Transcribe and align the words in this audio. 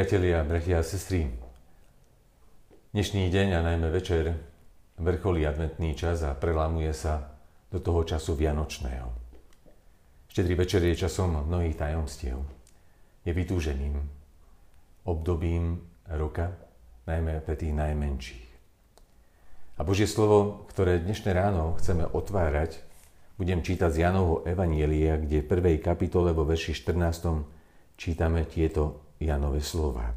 Priatelia, 0.00 0.40
bratia 0.48 0.80
a 0.80 0.84
sestry, 0.88 1.28
dnešný 2.96 3.28
deň 3.28 3.52
a 3.52 3.60
najmä 3.60 3.92
večer 3.92 4.32
vrcholí 4.96 5.44
adventný 5.44 5.92
čas 5.92 6.24
a 6.24 6.32
prelámuje 6.32 6.88
sa 6.96 7.36
do 7.68 7.84
toho 7.84 8.08
času 8.08 8.32
vianočného. 8.32 9.12
Štedrý 10.24 10.56
večer 10.56 10.80
je 10.88 11.04
časom 11.04 11.44
mnohých 11.44 11.76
tajomstiev. 11.76 12.40
Je 13.28 13.32
vytúženým 13.36 14.00
obdobím 15.04 15.84
roka, 16.08 16.56
najmä 17.04 17.44
pre 17.44 17.60
tých 17.60 17.76
najmenších. 17.76 18.48
A 19.76 19.84
Božie 19.84 20.08
slovo, 20.08 20.64
ktoré 20.72 20.96
dnešné 20.96 21.36
ráno 21.36 21.76
chceme 21.76 22.08
otvárať, 22.08 22.80
budem 23.36 23.60
čítať 23.60 23.92
z 23.92 24.08
Janovho 24.08 24.48
Evanielia, 24.48 25.20
kde 25.20 25.44
v 25.44 25.50
prvej 25.60 25.76
kapitole 25.84 26.32
vo 26.32 26.48
verši 26.48 26.72
14 26.72 28.00
čítame 28.00 28.48
tieto 28.48 29.09
Janové 29.20 29.60
slova. 29.60 30.16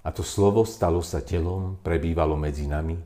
A 0.00 0.08
to 0.08 0.24
slovo 0.24 0.64
stalo 0.64 1.04
sa 1.04 1.20
telom, 1.20 1.76
prebývalo 1.84 2.32
medzi 2.32 2.64
nami 2.64 2.96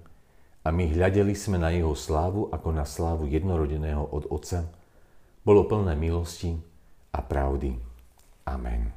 a 0.63 0.71
my 0.71 0.95
hľadeli 0.95 1.35
sme 1.35 1.59
na 1.59 1.75
jeho 1.75 1.99
slávu 1.99 2.47
ako 2.55 2.69
na 2.71 2.87
slávu 2.87 3.27
jednorodeného 3.27 4.07
od 4.07 4.31
Otca. 4.31 4.71
Bolo 5.43 5.67
plné 5.67 5.99
milosti 5.99 6.55
a 7.11 7.19
pravdy. 7.19 7.75
Amen. 8.47 8.95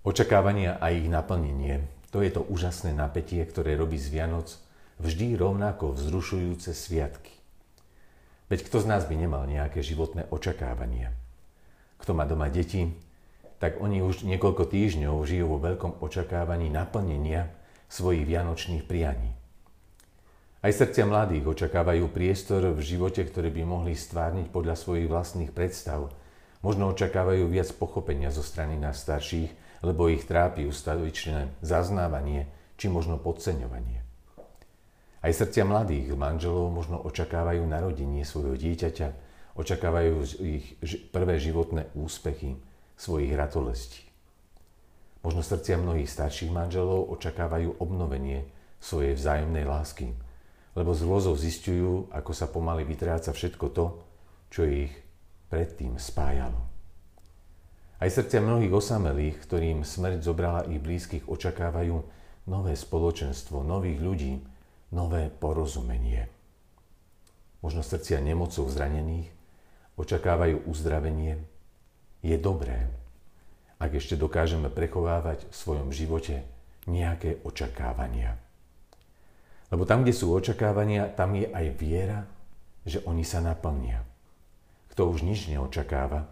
Očakávania 0.00 0.80
a 0.80 0.88
ich 0.88 1.04
naplnenie, 1.04 1.84
to 2.08 2.24
je 2.24 2.32
to 2.32 2.40
úžasné 2.48 2.96
napätie, 2.96 3.44
ktoré 3.44 3.76
robí 3.76 4.00
z 4.00 4.08
Vianoc 4.16 4.56
vždy 5.00 5.36
rovnako 5.36 5.92
vzrušujúce 5.92 6.72
sviatky. 6.72 7.32
Veď 8.48 8.68
kto 8.68 8.80
z 8.80 8.86
nás 8.88 9.04
by 9.04 9.16
nemal 9.16 9.44
nejaké 9.48 9.80
životné 9.80 10.28
očakávania? 10.32 11.12
Kto 12.04 12.12
má 12.12 12.28
doma 12.28 12.52
deti, 12.52 12.92
tak 13.56 13.80
oni 13.80 14.04
už 14.04 14.28
niekoľko 14.28 14.68
týždňov 14.68 15.24
žijú 15.24 15.48
vo 15.48 15.56
veľkom 15.56 16.04
očakávaní 16.04 16.68
naplnenia 16.68 17.48
svojich 17.88 18.28
vianočných 18.28 18.84
prianí. 18.84 19.32
Aj 20.60 20.68
srdcia 20.68 21.08
mladých 21.08 21.48
očakávajú 21.48 22.04
priestor 22.12 22.76
v 22.76 22.80
živote, 22.84 23.24
ktorý 23.24 23.48
by 23.48 23.62
mohli 23.64 23.96
stvárniť 23.96 24.52
podľa 24.52 24.76
svojich 24.76 25.08
vlastných 25.08 25.52
predstav. 25.56 26.12
Možno 26.60 26.92
očakávajú 26.92 27.48
viac 27.48 27.72
pochopenia 27.72 28.28
zo 28.28 28.44
strany 28.44 28.76
nás 28.76 29.00
starších, 29.00 29.80
lebo 29.80 30.12
ich 30.12 30.28
trápi 30.28 30.68
ustavičné 30.68 31.56
zaznávanie 31.64 32.52
či 32.76 32.92
možno 32.92 33.16
podceňovanie. 33.16 34.04
Aj 35.24 35.32
srdcia 35.32 35.64
mladých 35.64 36.12
manželov 36.12 36.68
možno 36.68 37.00
očakávajú 37.00 37.64
narodenie 37.64 38.28
svojho 38.28 38.60
dieťaťa, 38.60 39.23
očakávajú 39.54 40.14
ich 40.42 40.74
prvé 41.14 41.38
životné 41.38 41.90
úspechy 41.94 42.58
svojich 42.98 43.34
ratolestí. 43.34 44.02
Možno 45.24 45.40
srdcia 45.40 45.80
mnohých 45.80 46.10
starších 46.10 46.52
manželov 46.52 47.08
očakávajú 47.16 47.80
obnovenie 47.80 48.44
svojej 48.76 49.16
vzájomnej 49.16 49.64
lásky, 49.64 50.12
lebo 50.76 50.92
z 50.92 51.02
vozov 51.06 51.40
zistujú, 51.40 52.12
ako 52.12 52.32
sa 52.36 52.50
pomaly 52.50 52.84
vytráca 52.84 53.32
všetko 53.32 53.66
to, 53.72 53.86
čo 54.52 54.68
ich 54.68 54.92
predtým 55.48 55.96
spájalo. 55.96 56.60
Aj 58.02 58.10
srdcia 58.10 58.42
mnohých 58.42 58.74
osamelých, 58.74 59.40
ktorým 59.48 59.80
smrť 59.80 60.20
zobrala 60.20 60.68
ich 60.68 60.82
blízkych, 60.82 61.24
očakávajú 61.30 61.96
nové 62.50 62.74
spoločenstvo, 62.76 63.64
nových 63.64 63.98
ľudí, 64.02 64.34
nové 64.92 65.32
porozumenie. 65.32 66.28
Možno 67.64 67.80
srdcia 67.80 68.20
nemocov 68.20 68.68
zranených 68.68 69.33
očakávajú 69.94 70.66
uzdravenie, 70.66 71.38
je 72.24 72.36
dobré, 72.40 72.88
ak 73.76 74.00
ešte 74.00 74.16
dokážeme 74.16 74.72
prechovávať 74.72 75.44
v 75.50 75.54
svojom 75.54 75.88
živote 75.92 76.40
nejaké 76.88 77.44
očakávania. 77.44 78.40
Lebo 79.68 79.84
tam, 79.84 80.06
kde 80.06 80.14
sú 80.16 80.32
očakávania, 80.32 81.10
tam 81.12 81.34
je 81.36 81.50
aj 81.50 81.66
viera, 81.76 82.24
že 82.84 83.02
oni 83.04 83.24
sa 83.24 83.40
naplnia. 83.40 84.04
Kto 84.92 85.10
už 85.10 85.26
nič 85.26 85.50
neočakáva, 85.50 86.30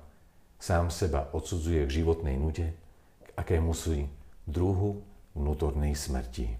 sám 0.62 0.92
seba 0.94 1.26
odsudzuje 1.34 1.82
k 1.88 1.94
životnej 2.02 2.38
nude, 2.38 2.70
k 3.26 3.28
akému 3.34 3.74
sú 3.74 4.06
druhu 4.46 5.02
vnútornej 5.34 5.96
smrti. 5.96 6.54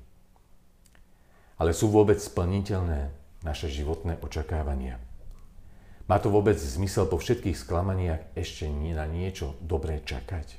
Ale 1.61 1.71
sú 1.71 1.93
vôbec 1.93 2.19
splniteľné 2.19 3.15
naše 3.47 3.71
životné 3.71 4.19
očakávania? 4.19 4.99
Má 6.11 6.19
to 6.19 6.35
vôbec 6.35 6.59
zmysel 6.59 7.07
po 7.07 7.23
všetkých 7.23 7.55
sklamaniach 7.55 8.27
ešte 8.35 8.67
nie 8.67 8.91
na 8.91 9.07
niečo 9.07 9.55
dobré 9.63 10.03
čakať? 10.03 10.59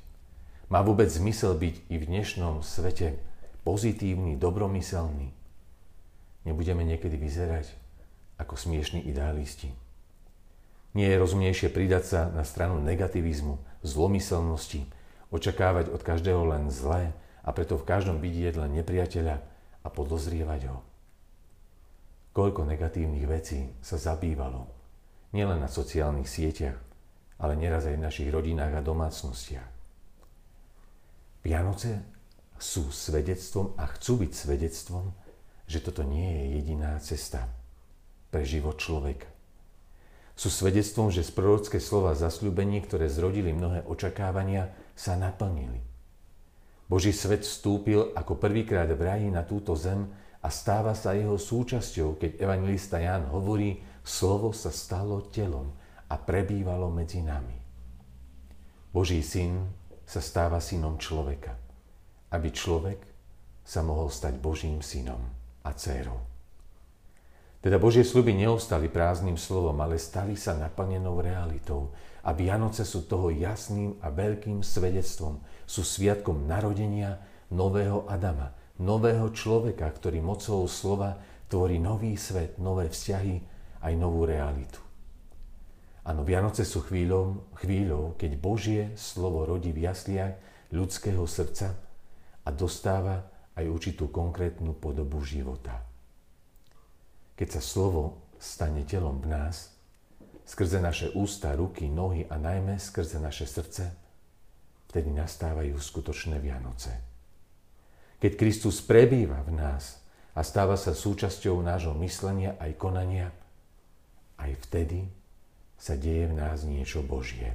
Má 0.71 0.79
vôbec 0.79 1.11
zmysel 1.11 1.59
byť 1.59 1.75
i 1.91 1.95
v 1.99 2.07
dnešnom 2.07 2.63
svete 2.63 3.19
pozitívny, 3.67 4.39
dobromyselný? 4.39 5.35
Nebudeme 6.47 6.87
niekedy 6.87 7.19
vyzerať 7.19 7.75
ako 8.39 8.55
smiešní 8.55 9.03
idealisti? 9.03 9.75
Nie 10.95 11.11
je 11.11 11.21
rozumnejšie 11.21 11.73
pridať 11.75 12.03
sa 12.07 12.21
na 12.31 12.47
stranu 12.47 12.79
negativizmu, 12.79 13.59
zlomyselnosti, 13.83 14.87
očakávať 15.27 15.91
od 15.91 16.01
každého 16.05 16.45
len 16.47 16.71
zlé 16.71 17.11
a 17.43 17.51
preto 17.51 17.75
v 17.75 17.83
každom 17.83 18.23
vidieť 18.23 18.63
len 18.63 18.79
nepriateľa 18.79 19.35
a 19.83 19.87
podozrievať 19.91 20.71
ho. 20.71 20.79
Koľko 22.31 22.63
negatívnych 22.63 23.27
vecí 23.27 23.67
sa 23.83 23.99
zabývalo 23.99 24.82
nielen 25.33 25.59
na 25.59 25.67
sociálnych 25.67 26.29
sieťach, 26.29 26.77
ale 27.41 27.59
neraz 27.59 27.89
aj 27.89 27.97
v 27.97 28.05
našich 28.05 28.29
rodinách 28.29 28.79
a 28.79 28.85
domácnostiach. 28.85 29.69
Vianoce 31.43 31.99
sú 32.55 32.87
svedectvom 32.87 33.75
a 33.75 33.89
chcú 33.91 34.23
byť 34.23 34.31
svedectvom, 34.31 35.11
že 35.67 35.83
toto 35.83 36.07
nie 36.07 36.23
je 36.23 36.43
jediná 36.61 36.95
cesta 37.03 37.51
pre 38.31 38.47
život 38.47 38.79
človeka. 38.79 39.27
Sú 40.33 40.49
svedectvom, 40.49 41.13
že 41.13 41.21
z 41.21 41.29
prorocké 41.29 41.77
slova 41.77 42.17
zasľúbení, 42.17 42.81
ktoré 42.81 43.05
zrodili 43.05 43.53
mnohé 43.53 43.85
očakávania, 43.85 44.73
sa 44.97 45.13
naplnili. 45.13 45.83
Boží 46.89 47.13
svet 47.13 47.45
vstúpil 47.45 48.13
ako 48.17 48.37
prvýkrát 48.37 48.89
v 48.89 49.01
raji 49.01 49.27
na 49.29 49.45
túto 49.45 49.77
zem 49.77 50.09
a 50.43 50.47
stáva 50.51 50.91
sa 50.91 51.15
jeho 51.15 51.39
súčasťou, 51.39 52.19
keď 52.19 52.43
evangelista 52.43 52.99
Ján 52.99 53.31
hovorí, 53.31 53.79
slovo 54.03 54.51
sa 54.51 54.69
stalo 54.75 55.31
telom 55.31 55.71
a 56.11 56.19
prebývalo 56.19 56.91
medzi 56.91 57.23
nami. 57.23 57.55
Boží 58.91 59.23
syn 59.23 59.63
sa 60.03 60.19
stáva 60.19 60.59
synom 60.59 60.99
človeka, 60.99 61.55
aby 62.35 62.51
človek 62.51 62.99
sa 63.63 63.79
mohol 63.81 64.11
stať 64.11 64.37
Božím 64.43 64.83
synom 64.83 65.23
a 65.63 65.71
dcérou. 65.71 66.19
Teda 67.63 67.79
Božie 67.79 68.03
sluby 68.03 68.35
neostali 68.35 68.91
prázdnym 68.91 69.39
slovom, 69.39 69.79
ale 69.79 69.95
stali 69.95 70.35
sa 70.35 70.51
naplnenou 70.51 71.23
realitou. 71.23 71.95
A 72.27 72.35
Vianoce 72.35 72.83
sú 72.83 73.07
toho 73.07 73.31
jasným 73.31 73.95
a 74.03 74.11
veľkým 74.11 74.59
svedectvom. 74.59 75.39
Sú 75.63 75.87
sviatkom 75.87 76.43
narodenia 76.43 77.23
nového 77.47 78.03
Adama, 78.11 78.51
nového 78.81 79.29
človeka, 79.29 79.85
ktorý 79.89 80.23
mocou 80.23 80.65
slova 80.65 81.21
tvorí 81.51 81.77
nový 81.77 82.17
svet, 82.17 82.57
nové 82.57 82.89
vzťahy 82.89 83.35
aj 83.85 83.93
novú 83.93 84.25
realitu. 84.25 84.81
Áno, 86.03 86.25
Vianoce 86.27 86.67
sú 86.67 86.83
chvíľou, 86.83 87.47
chvíľou, 87.63 88.17
keď 88.19 88.31
Božie 88.35 88.83
slovo 88.99 89.47
rodí 89.47 89.71
v 89.71 89.87
jasliach 89.87 90.35
ľudského 90.73 91.23
srdca 91.23 91.79
a 92.43 92.49
dostáva 92.51 93.23
aj 93.55 93.69
určitú 93.69 94.09
konkrétnu 94.09 94.75
podobu 94.75 95.21
života. 95.23 95.85
Keď 97.39 97.47
sa 97.55 97.61
slovo 97.63 98.33
stane 98.35 98.83
telom 98.83 99.21
v 99.23 99.31
nás, 99.31 99.71
skrze 100.43 100.83
naše 100.83 101.13
ústa, 101.15 101.55
ruky, 101.55 101.87
nohy 101.87 102.27
a 102.27 102.35
najmä 102.35 102.75
skrze 102.81 103.21
naše 103.21 103.47
srdce, 103.47 103.95
vtedy 104.91 105.07
nastávajú 105.13 105.77
skutočné 105.79 106.41
Vianoce. 106.43 107.12
Keď 108.23 108.39
Kristus 108.39 108.79
prebýva 108.79 109.43
v 109.43 109.59
nás 109.59 109.99
a 110.31 110.47
stáva 110.47 110.79
sa 110.79 110.95
súčasťou 110.95 111.59
nášho 111.59 111.91
myslenia 111.99 112.55
aj 112.55 112.71
konania, 112.79 113.35
aj 114.39 114.63
vtedy 114.63 115.11
sa 115.75 115.99
deje 115.99 116.31
v 116.31 116.39
nás 116.39 116.63
niečo 116.63 117.03
Božie. 117.03 117.51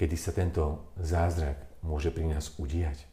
Kedy 0.00 0.16
sa 0.16 0.32
tento 0.32 0.96
zázrak 0.96 1.60
môže 1.84 2.08
pri 2.08 2.24
nás 2.24 2.56
udiať? 2.56 3.04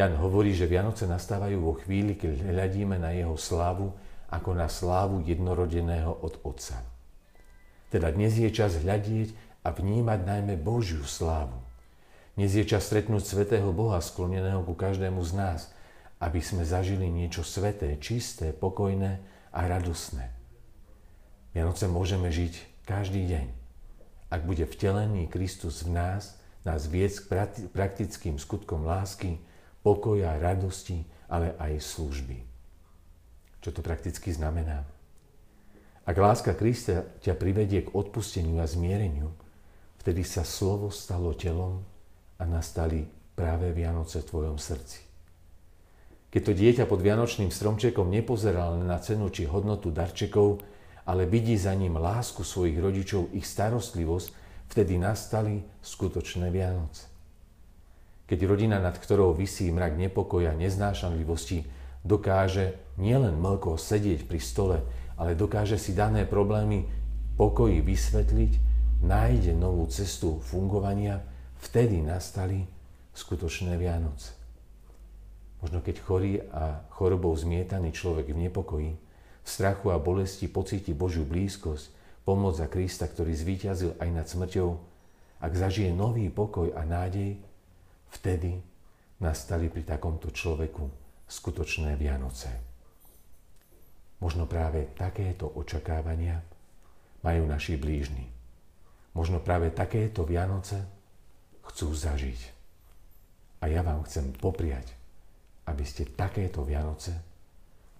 Jan 0.00 0.16
hovorí, 0.16 0.56
že 0.56 0.64
Vianoce 0.64 1.04
nastávajú 1.04 1.60
vo 1.60 1.76
chvíli, 1.76 2.16
keď 2.16 2.56
hľadíme 2.56 2.96
na 2.96 3.12
jeho 3.12 3.36
slávu 3.36 3.92
ako 4.32 4.56
na 4.56 4.64
slávu 4.72 5.20
jednorodeného 5.28 6.08
od 6.24 6.40
Otca. 6.40 6.80
Teda 7.92 8.08
dnes 8.08 8.40
je 8.40 8.48
čas 8.48 8.80
hľadieť 8.80 9.36
a 9.60 9.76
vnímať 9.76 10.24
najmä 10.24 10.56
Božiu 10.56 11.04
slávu. 11.04 11.60
Dnes 12.32 12.56
je 12.56 12.64
čas 12.64 12.88
stretnúť 12.88 13.28
svetého 13.28 13.68
Boha 13.76 14.00
skloneného 14.00 14.64
ku 14.64 14.72
každému 14.72 15.20
z 15.20 15.32
nás, 15.36 15.60
aby 16.16 16.40
sme 16.40 16.64
zažili 16.64 17.12
niečo 17.12 17.44
sveté, 17.44 17.92
čisté, 18.00 18.56
pokojné 18.56 19.20
a 19.52 19.60
radosné. 19.68 20.32
Vianoce 21.52 21.84
môžeme 21.92 22.32
žiť 22.32 22.88
každý 22.88 23.28
deň, 23.28 23.46
ak 24.32 24.48
bude 24.48 24.64
vtelený 24.64 25.28
Kristus 25.28 25.84
v 25.84 25.92
nás, 25.92 26.40
nás 26.64 26.88
viesť 26.88 27.28
k 27.28 27.68
praktickým 27.68 28.40
skutkom 28.40 28.88
lásky, 28.88 29.36
pokoja, 29.84 30.40
radosti, 30.40 31.04
ale 31.28 31.52
aj 31.60 31.84
služby. 31.84 32.40
Čo 33.60 33.76
to 33.76 33.84
prakticky 33.84 34.32
znamená? 34.32 34.88
Ak 36.08 36.16
láska 36.16 36.56
Krista 36.56 37.04
ťa 37.20 37.36
privedie 37.36 37.84
k 37.84 37.92
odpusteniu 37.92 38.56
a 38.56 38.64
zmiereniu, 38.64 39.36
vtedy 40.00 40.24
sa 40.24 40.48
slovo 40.48 40.88
stalo 40.88 41.36
telom 41.36 41.91
a 42.42 42.44
nastali 42.50 43.06
práve 43.38 43.70
Vianoce 43.70 44.18
v 44.18 44.28
tvojom 44.28 44.58
srdci. 44.58 45.06
Keď 46.34 46.42
to 46.42 46.52
dieťa 46.58 46.84
pod 46.90 46.98
Vianočným 46.98 47.54
stromčekom 47.54 48.10
nepozeral 48.10 48.82
na 48.82 48.98
cenu 48.98 49.30
či 49.30 49.46
hodnotu 49.46 49.94
darčekov, 49.94 50.64
ale 51.06 51.28
vidí 51.28 51.54
za 51.54 51.70
ním 51.76 51.94
lásku 51.94 52.42
svojich 52.42 52.82
rodičov, 52.82 53.30
ich 53.36 53.46
starostlivosť, 53.46 54.28
vtedy 54.74 54.98
nastali 54.98 55.62
skutočné 55.84 56.50
Vianoce. 56.50 57.06
Keď 58.26 58.38
rodina, 58.48 58.80
nad 58.80 58.96
ktorou 58.96 59.36
vysí 59.36 59.68
mrak 59.68 60.00
nepokoja, 60.00 60.56
neznášanlivosti, 60.56 61.68
dokáže 62.00 62.80
nielen 62.96 63.36
mlko 63.36 63.76
sedieť 63.76 64.24
pri 64.24 64.40
stole, 64.40 64.78
ale 65.20 65.36
dokáže 65.36 65.76
si 65.76 65.92
dané 65.92 66.24
problémy 66.24 66.88
pokoji 67.36 67.84
vysvetliť, 67.84 68.52
nájde 69.04 69.52
novú 69.52 69.84
cestu 69.92 70.40
fungovania, 70.40 71.20
vtedy 71.62 72.02
nastali 72.02 72.66
skutočné 73.14 73.78
Vianoce. 73.78 74.34
Možno 75.62 75.78
keď 75.78 75.96
chorý 76.02 76.42
a 76.50 76.82
chorobou 76.90 77.30
zmietaný 77.38 77.94
človek 77.94 78.34
v 78.34 78.50
nepokoji, 78.50 78.92
v 79.42 79.48
strachu 79.48 79.94
a 79.94 80.02
bolesti 80.02 80.50
pocíti 80.50 80.90
Božiu 80.90 81.22
blízkosť, 81.22 82.02
pomoc 82.26 82.58
za 82.58 82.66
Krista, 82.66 83.06
ktorý 83.06 83.30
zvíťazil 83.30 83.94
aj 84.02 84.08
nad 84.10 84.26
smrťou, 84.26 84.68
ak 85.42 85.52
zažije 85.54 85.94
nový 85.94 86.30
pokoj 86.30 86.70
a 86.74 86.82
nádej, 86.82 87.38
vtedy 88.10 88.58
nastali 89.22 89.70
pri 89.70 89.86
takomto 89.86 90.34
človeku 90.34 90.86
skutočné 91.30 91.94
Vianoce. 91.94 92.50
Možno 94.22 94.46
práve 94.46 94.86
takéto 94.94 95.50
očakávania 95.50 96.42
majú 97.26 97.42
naši 97.46 97.74
blížni. 97.74 98.30
Možno 99.14 99.42
práve 99.42 99.70
takéto 99.74 100.22
Vianoce 100.22 101.01
chcú 101.72 101.96
zažiť. 101.96 102.40
A 103.64 103.72
ja 103.72 103.80
vám 103.80 104.04
chcem 104.04 104.30
popriať, 104.36 104.92
aby 105.64 105.82
ste 105.88 106.04
takéto 106.04 106.62
Vianoce, 106.62 107.16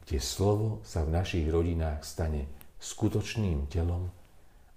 kde 0.05 0.19
slovo 0.21 0.85
sa 0.85 1.07
v 1.07 1.15
našich 1.15 1.47
rodinách 1.49 2.05
stane 2.05 2.51
skutočným 2.83 3.71
telom, 3.71 4.11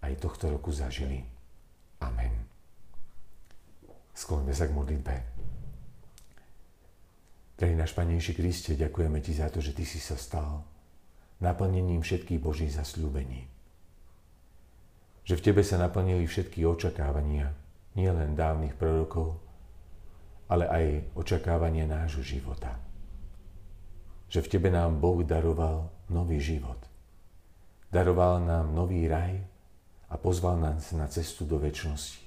aj 0.05 0.21
tohto 0.21 0.53
roku 0.53 0.69
zažili. 0.69 1.25
Amen. 1.99 2.45
Skloňme 4.13 4.53
sa 4.53 4.69
k 4.69 4.75
modlitbe. 4.77 5.15
Drahý 7.57 7.73
náš 7.73 7.97
Panejší 7.97 8.37
Kriste, 8.37 8.77
ďakujeme 8.77 9.17
Ti 9.19 9.33
za 9.33 9.47
to, 9.49 9.59
že 9.59 9.73
Ty 9.73 9.83
si 9.87 9.97
sa 9.97 10.15
stal 10.19 10.61
naplnením 11.41 12.05
všetkých 12.05 12.39
Božích 12.39 12.71
zasľúbení. 12.71 13.47
Že 15.25 15.33
v 15.35 15.43
Tebe 15.49 15.61
sa 15.65 15.81
naplnili 15.81 16.29
všetky 16.29 16.63
očakávania, 16.63 17.64
nielen 17.95 18.35
dávnych 18.35 18.75
prorokov, 18.75 19.39
ale 20.51 20.69
aj 20.69 20.85
očakávania 21.17 21.89
nášho 21.89 22.21
života. 22.21 22.77
Že 24.29 24.39
v 24.45 24.51
Tebe 24.51 24.69
nám 24.69 24.99
Boh 25.01 25.23
daroval 25.25 25.89
nový 26.11 26.37
život. 26.37 26.77
Daroval 27.89 28.43
nám 28.43 28.75
nový 28.75 29.07
raj 29.07 29.39
a 30.11 30.19
pozval 30.19 30.59
nás 30.59 30.91
na 30.91 31.07
cestu 31.07 31.47
do 31.47 31.57
väčšnosti. 31.57 32.21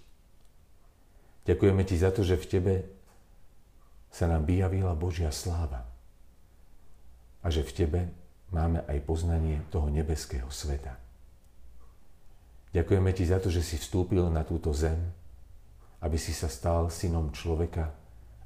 Ďakujeme 1.47 1.83
Ti 1.85 1.97
za 1.97 2.11
to, 2.11 2.25
že 2.25 2.41
v 2.41 2.49
Tebe 2.49 2.75
sa 4.09 4.29
nám 4.29 4.49
vyjavila 4.49 4.97
Božia 4.97 5.29
sláva 5.29 5.85
a 7.45 7.47
že 7.53 7.63
v 7.65 7.73
Tebe 7.73 8.01
máme 8.49 8.85
aj 8.89 8.99
poznanie 9.05 9.61
toho 9.69 9.93
nebeského 9.93 10.49
sveta. 10.49 10.97
Ďakujeme 12.73 13.11
Ti 13.13 13.25
za 13.25 13.39
to, 13.41 13.49
že 13.53 13.65
si 13.65 13.77
vstúpil 13.81 14.29
na 14.29 14.45
túto 14.45 14.73
zem, 14.73 15.13
aby 16.03 16.19
si 16.21 16.31
sa 16.31 16.47
stal 16.47 16.91
synom 16.93 17.35
človeka 17.35 17.91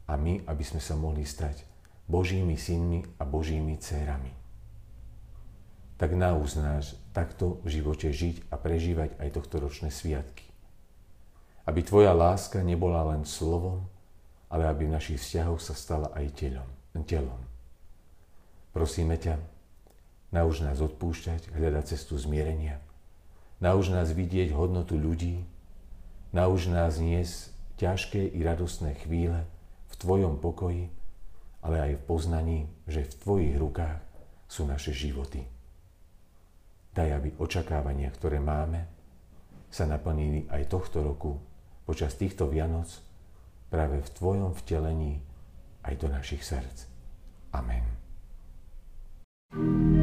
a 0.09 0.17
my, 0.17 0.45
aby 0.49 0.65
sme 0.65 0.81
sa 0.81 0.97
mohli 0.97 1.27
stať 1.27 1.65
Božími 2.09 2.57
synmi 2.57 3.05
a 3.21 3.25
Božími 3.25 3.79
dcérami. 3.79 4.33
Tak 6.01 6.19
naúz 6.19 6.59
nás 6.59 6.99
takto 7.15 7.63
v 7.63 7.79
živote 7.79 8.11
žiť 8.11 8.51
a 8.51 8.59
prežívať 8.59 9.17
aj 9.23 9.29
tohto 9.39 9.63
ročné 9.63 9.95
sviatky. 9.95 10.45
Aby 11.63 11.87
Tvoja 11.87 12.11
láska 12.11 12.59
nebola 12.65 13.07
len 13.15 13.23
slovom, 13.23 13.87
ale 14.51 14.67
aby 14.67 14.91
v 14.91 14.99
našich 14.99 15.23
vzťahoch 15.23 15.63
sa 15.63 15.79
stala 15.79 16.11
aj 16.19 16.27
telom. 16.35 16.69
telom. 17.07 17.39
Prosíme 18.75 19.15
ťa, 19.15 19.39
Nauž 20.33 20.65
nás 20.65 20.81
odpúšťať, 20.81 21.53
hľadať 21.53 21.93
cestu 21.93 22.17
zmierenia. 22.17 22.81
Nauž 23.61 23.93
nás 23.93 24.09
vidieť 24.17 24.57
hodnotu 24.57 24.97
ľudí. 24.97 25.45
Nauž 26.33 26.73
nás 26.73 26.97
niesť 26.97 27.53
ťažké 27.77 28.33
i 28.33 28.41
radostné 28.41 28.97
chvíle 29.05 29.45
v 29.93 29.95
Tvojom 30.01 30.41
pokoji, 30.41 30.89
ale 31.61 31.77
aj 31.77 31.93
v 32.01 32.07
poznaní, 32.09 32.59
že 32.89 33.05
v 33.05 33.17
Tvojich 33.21 33.55
rukách 33.61 34.01
sú 34.49 34.65
naše 34.65 34.97
životy. 34.97 35.45
Daj, 36.97 37.09
aby 37.21 37.29
očakávania, 37.37 38.09
ktoré 38.17 38.41
máme, 38.41 38.89
sa 39.69 39.85
naplnili 39.85 40.49
aj 40.49 40.73
tohto 40.73 41.05
roku 41.05 41.37
počas 41.85 42.17
týchto 42.17 42.49
Vianoc 42.49 42.89
práve 43.69 44.01
v 44.01 44.09
Tvojom 44.17 44.57
vtelení 44.57 45.21
aj 45.85 46.01
do 46.01 46.09
našich 46.09 46.45
srdc. 46.45 46.89
Amen. 47.53 47.85
thank 49.53 49.97
you 49.97 50.02